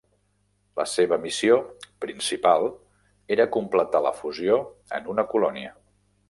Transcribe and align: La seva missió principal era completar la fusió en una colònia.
La 0.79 0.85
seva 0.93 1.19
missió 1.25 1.57
principal 2.05 2.65
era 3.37 3.47
completar 3.59 4.03
la 4.07 4.15
fusió 4.23 4.59
en 5.01 5.13
una 5.15 5.27
colònia. 5.37 5.77